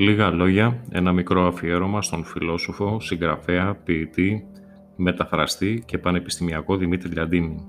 Λίγα 0.00 0.30
λόγια, 0.30 0.84
ένα 0.90 1.12
μικρό 1.12 1.46
αφιέρωμα 1.46 2.02
στον 2.02 2.24
φιλόσοφο, 2.24 3.00
συγγραφέα, 3.00 3.74
ποιητή, 3.74 4.44
μεταφραστή 4.96 5.82
και 5.86 5.98
πανεπιστημιακό 5.98 6.76
Δημήτρη 6.76 7.10
Λιαντίνη. 7.10 7.66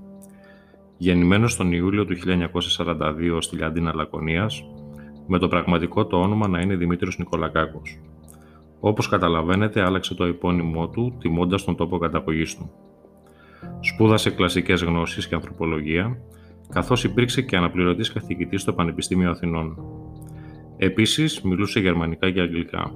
Γεννημένος 0.96 1.56
τον 1.56 1.72
Ιούλιο 1.72 2.04
του 2.04 2.14
1942 2.14 3.38
στη 3.40 3.56
Λιαντίνα 3.56 3.94
Λακωνίας, 3.94 4.64
με 5.26 5.38
το 5.38 5.48
πραγματικό 5.48 6.06
το 6.06 6.20
όνομα 6.20 6.48
να 6.48 6.60
είναι 6.60 6.76
Δημήτριος 6.76 7.18
Νικολακάκος. 7.18 8.00
Όπως 8.80 9.08
καταλαβαίνετε, 9.08 9.82
άλλαξε 9.82 10.14
το 10.14 10.24
επώνυμό 10.24 10.88
του, 10.88 11.16
τιμώντας 11.20 11.64
τον 11.64 11.76
τόπο 11.76 11.98
καταγωγής 11.98 12.56
του. 12.56 12.70
Σπούδασε 13.80 14.30
κλασικές 14.30 14.82
γνώσεις 14.82 15.28
και 15.28 15.34
ανθρωπολογία, 15.34 16.18
καθώς 16.68 17.04
υπήρξε 17.04 17.42
και 17.42 17.56
αναπληρωτής 17.56 18.12
καθηγητής 18.12 18.60
στο 18.60 18.72
Πανεπιστήμιο 18.72 19.30
Αθηνών. 19.30 19.76
Επίσης, 20.84 21.40
μιλούσε 21.40 21.80
γερμανικά 21.80 22.30
και 22.30 22.40
αγγλικά. 22.40 22.92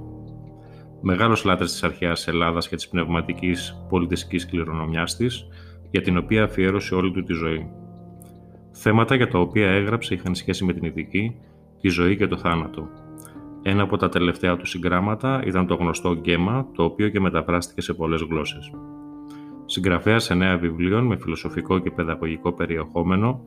Μεγάλος 1.01 1.45
λάτρης 1.45 1.71
της 1.73 1.83
αρχαίας 1.83 2.29
Ελλάδας 2.29 2.69
και 2.69 2.77
της 2.77 2.89
πνευματικής 2.89 3.85
πολιτιστικής 3.89 4.47
κληρονομιάς 4.47 5.17
της, 5.17 5.49
για 5.91 6.03
την 6.03 6.17
οποία 6.17 6.45
αφιέρωσε 6.45 6.95
όλη 6.95 7.11
του 7.11 7.23
τη 7.23 7.33
ζωή. 7.33 7.71
Θέματα 8.73 9.15
για 9.15 9.29
τα 9.29 9.39
οποία 9.39 9.71
έγραψε 9.71 10.15
είχαν 10.15 10.35
σχέση 10.35 10.65
με 10.65 10.73
την 10.73 10.85
ηθική, 10.85 11.37
τη 11.81 11.89
ζωή 11.89 12.17
και 12.17 12.27
το 12.27 12.37
θάνατο. 12.37 12.89
Ένα 13.63 13.83
από 13.83 13.97
τα 13.97 14.09
τελευταία 14.09 14.57
του 14.57 14.67
συγγράμματα 14.67 15.43
ήταν 15.45 15.67
το 15.67 15.75
γνωστό 15.75 16.15
«Γκέμα», 16.15 16.69
το 16.75 16.85
οποίο 16.85 17.09
και 17.09 17.21
μεταφράστηκε 17.21 17.81
σε 17.81 17.95
πολλές 17.95 18.21
γλώσσες. 18.21 18.71
Συγγραφέας 19.65 20.31
νέα 20.31 20.57
βιβλίων 20.57 21.07
με 21.07 21.17
φιλοσοφικό 21.17 21.79
και 21.79 21.91
παιδαγωγικό 21.91 22.53
περιεχόμενο, 22.53 23.45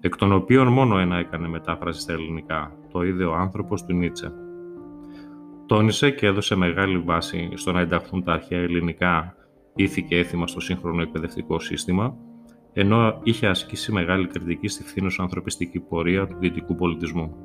εκ 0.00 0.16
των 0.16 0.32
οποίων 0.32 0.66
μόνο 0.66 0.98
ένα 0.98 1.16
έκανε 1.16 1.48
μετάφραση 1.48 2.00
στα 2.00 2.12
ελληνικά, 2.12 2.72
το 2.92 3.02
είδε 3.02 3.24
ο 3.24 3.34
άνθρωπος 3.34 3.84
του 3.84 3.94
Νίτσε. 3.94 4.32
Τόνισε 5.66 6.10
και 6.10 6.26
έδωσε 6.26 6.54
μεγάλη 6.54 6.98
βάση 6.98 7.50
στο 7.54 7.72
να 7.72 7.80
ενταχθούν 7.80 8.24
τα 8.24 8.32
αρχαία 8.32 8.60
ελληνικά 8.60 9.34
ήθη 9.74 10.02
και 10.02 10.16
έθιμα 10.16 10.46
στο 10.46 10.60
σύγχρονο 10.60 11.02
εκπαιδευτικό 11.02 11.58
σύστημα, 11.58 12.16
ενώ 12.72 13.20
είχε 13.22 13.46
ασκήσει 13.46 13.92
μεγάλη 13.92 14.26
κριτική 14.26 14.68
στη 14.68 14.82
φθήνος 14.82 15.18
ανθρωπιστική 15.20 15.80
πορεία 15.80 16.26
του 16.26 16.36
δυτικού 16.38 16.74
πολιτισμού. 16.74 17.36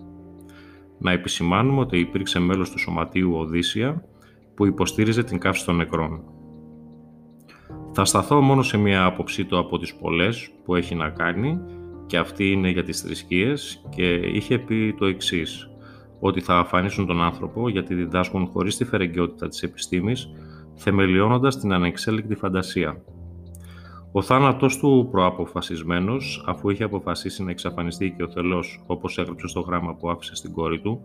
Να 1.00 1.12
επισημάνουμε 1.12 1.80
ότι 1.80 2.00
υπήρξε 2.00 2.40
μέλος 2.40 2.72
του 2.72 2.80
Σωματείου 2.80 3.34
Οδύσσια 3.36 4.04
που 4.56 4.66
υποστήριζε 4.66 5.24
την 5.24 5.40
καύση 5.40 5.66
των 5.66 5.76
νεκρών. 5.76 6.24
Θα 7.92 8.06
σταθώ 8.06 8.42
μόνο 8.42 8.62
σε 8.62 8.78
μία 8.78 9.06
άποψή 9.06 9.46
του 9.46 9.58
από 9.58 9.78
τις 9.78 9.96
πολλές 9.96 10.50
που 10.64 10.76
έχει 10.76 10.96
να 10.96 11.10
κάνει 11.10 11.60
και 12.14 12.20
αυτή 12.20 12.52
είναι 12.52 12.70
για 12.70 12.84
τις 12.84 13.02
θρησκείες 13.02 13.82
και 13.90 14.14
είχε 14.14 14.60
πει 14.60 14.96
το 14.98 15.06
εξής 15.06 15.70
ότι 16.20 16.42
θα 16.42 16.58
αφανίσουν 16.58 17.06
τον 17.06 17.22
άνθρωπο 17.22 17.70
γιατί 17.70 17.94
διδάσκουν 17.94 18.46
χωρίς 18.46 18.78
τη 18.78 18.86
φερεγγιότητα 18.86 19.48
της 19.48 19.64
επιστήμης, 19.64 20.30
θεμελιώνοντας 20.76 21.60
την 21.60 21.74
ανεξέλεκτη 21.74 22.36
φαντασία. 22.36 23.02
Ο 24.12 24.22
θάνατός 24.22 24.78
του 24.78 25.08
προαποφασισμένος, 25.12 26.44
αφού 26.48 26.70
είχε 26.70 26.84
αποφασίσει 26.84 27.44
να 27.44 27.52
εξαφανιστεί 27.52 28.14
και 28.18 28.24
ο 28.24 28.30
θελός, 28.30 28.84
όπως 28.88 29.18
έγραψε 29.18 29.48
στο 29.48 29.60
γράμμα 29.60 29.96
που 29.96 30.10
άφησε 30.10 30.36
στην 30.36 30.54
κόρη 30.54 30.80
του, 30.80 31.02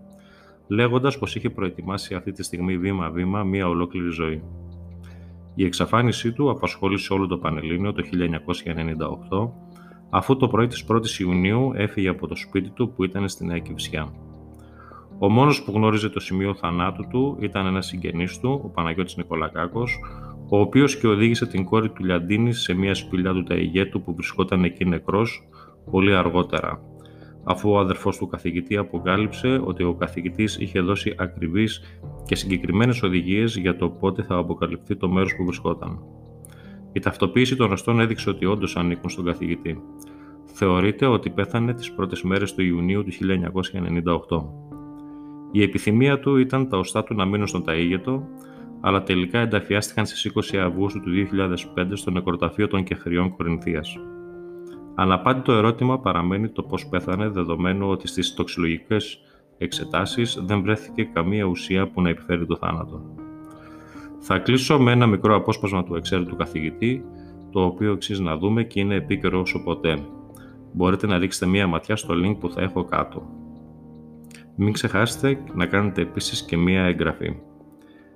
λέγοντας 0.66 1.18
πως 1.18 1.36
είχε 1.36 1.50
προετοιμάσει 1.50 2.14
αυτή 2.14 2.32
τη 2.32 2.42
στιγμή 2.42 2.78
βήμα-βήμα 2.78 3.42
μία 3.42 3.68
ολόκληρη 3.68 4.10
ζωή. 4.10 4.42
Η 5.54 5.64
εξαφάνισή 5.64 6.32
του 6.32 6.50
απασχόλησε 6.50 7.12
όλο 7.12 7.26
το 7.26 7.38
Πανελλήνιο 7.38 7.92
το 7.92 8.02
1998, 9.30 9.50
αφού 10.10 10.36
το 10.36 10.48
πρωί 10.48 10.66
της 10.66 10.84
1ης 10.88 11.20
Ιουνίου 11.20 11.72
έφυγε 11.74 12.08
από 12.08 12.26
το 12.26 12.36
σπίτι 12.36 12.70
του 12.70 12.92
που 12.92 13.04
ήταν 13.04 13.28
στην 13.28 13.46
Νέα 13.46 13.58
Κυψιά. 13.58 14.12
Ο 15.18 15.28
μόνος 15.28 15.62
που 15.62 15.72
γνώριζε 15.74 16.08
το 16.08 16.20
σημείο 16.20 16.54
θανάτου 16.54 17.06
του 17.10 17.36
ήταν 17.40 17.66
ένας 17.66 17.86
συγγενής 17.86 18.38
του, 18.38 18.60
ο 18.64 18.68
Παναγιώτης 18.68 19.16
Νικολακάκος, 19.16 20.00
ο 20.48 20.60
οποίος 20.60 20.96
και 20.96 21.06
οδήγησε 21.06 21.46
την 21.46 21.64
κόρη 21.64 21.90
του 21.90 22.04
Λιαντίνη 22.04 22.52
σε 22.52 22.74
μια 22.74 22.94
σπηλιά 22.94 23.32
του 23.32 23.42
Ταϊγέτου 23.42 24.02
που 24.02 24.14
βρισκόταν 24.14 24.64
εκεί 24.64 24.84
νεκρός 24.84 25.48
πολύ 25.90 26.14
αργότερα, 26.14 26.80
αφού 27.44 27.70
ο 27.70 27.78
αδερφός 27.78 28.16
του 28.16 28.26
καθηγητή 28.26 28.76
αποκάλυψε 28.76 29.60
ότι 29.64 29.82
ο 29.82 29.94
καθηγητής 29.94 30.56
είχε 30.56 30.80
δώσει 30.80 31.14
ακριβείς 31.18 31.80
και 32.24 32.34
συγκεκριμένες 32.34 33.02
οδηγίες 33.02 33.56
για 33.56 33.76
το 33.76 33.90
πότε 33.90 34.22
θα 34.22 34.36
αποκαλυφθεί 34.36 34.96
το 34.96 35.08
μέρος 35.08 35.36
που 35.36 35.44
βρισκόταν. 35.44 35.98
Η 36.92 37.00
ταυτοποίηση 37.00 37.56
των 37.56 37.72
οστών 37.72 38.00
έδειξε 38.00 38.30
ότι 38.30 38.44
όντως 38.46 38.76
ανήκουν 38.76 39.10
στον 39.10 39.24
καθηγητή. 39.24 39.82
Θεωρείται 40.44 41.06
ότι 41.06 41.30
πέθανε 41.30 41.74
τις 41.74 41.92
πρώτες 41.92 42.22
μέρες 42.22 42.54
του 42.54 42.62
Ιουνίου 42.62 43.04
του 43.04 43.12
1998. 43.12 44.44
Η 45.52 45.62
επιθυμία 45.62 46.20
του 46.20 46.36
ήταν 46.36 46.68
τα 46.68 46.78
οστά 46.78 47.04
του 47.04 47.14
να 47.14 47.24
μείνουν 47.24 47.46
στον 47.46 47.64
Ταΐγετο, 47.66 48.22
αλλά 48.80 49.02
τελικά 49.02 49.38
ενταφιάστηκαν 49.38 50.06
στις 50.06 50.24
20 50.24 50.56
Αυγούστου 50.56 51.00
του 51.00 51.10
2005 51.74 51.86
στο 51.92 52.10
νεκροταφείο 52.10 52.68
των 52.68 52.84
Κεχριών 52.84 53.36
Κορινθίας. 53.36 53.98
Αναπάντητο 54.94 55.52
ερώτημα 55.52 56.00
παραμένει 56.00 56.48
το 56.48 56.62
πώς 56.62 56.86
πέθανε, 56.86 57.28
δεδομένου 57.28 57.88
ότι 57.88 58.08
στις 58.08 58.34
τοξιλογικές 58.34 59.20
εξετάσεις 59.58 60.38
δεν 60.44 60.62
βρέθηκε 60.62 61.04
καμία 61.04 61.44
ουσία 61.44 61.88
που 61.88 62.02
να 62.02 62.08
επιφέρει 62.08 62.46
το 62.46 62.56
θάνατο. 62.56 63.17
Θα 64.18 64.38
κλείσω 64.38 64.78
με 64.78 64.92
ένα 64.92 65.06
μικρό 65.06 65.34
απόσπασμα 65.36 65.84
του 65.84 65.94
εξαίρετου 65.94 66.36
καθηγητή, 66.36 67.04
το 67.50 67.64
οποίο 67.64 67.92
αξίζει 67.92 68.22
να 68.22 68.36
δούμε 68.36 68.62
και 68.62 68.80
είναι 68.80 68.94
επίκαιρο 68.94 69.40
όσο 69.40 69.62
ποτέ. 69.62 69.98
Μπορείτε 70.72 71.06
να 71.06 71.18
ρίξετε 71.18 71.46
μία 71.46 71.66
ματιά 71.66 71.96
στο 71.96 72.14
link 72.14 72.36
που 72.38 72.50
θα 72.50 72.62
έχω 72.62 72.84
κάτω. 72.84 73.22
Μην 74.56 74.72
ξεχάσετε 74.72 75.42
να 75.54 75.66
κάνετε 75.66 76.02
επίσης 76.02 76.44
και 76.44 76.56
μία 76.56 76.82
εγγραφή. 76.82 77.36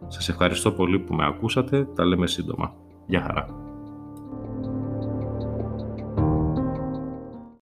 Σας 0.07 0.29
ευχαριστώ 0.29 0.73
πολύ 0.73 0.99
που 0.99 1.15
με 1.15 1.27
ακούσατε, 1.27 1.89
τα 1.95 2.05
λέμε 2.05 2.27
σύντομα. 2.27 2.75
Γεια 3.07 3.21
χαρά! 3.21 3.62